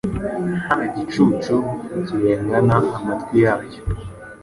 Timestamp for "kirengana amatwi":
2.05-3.35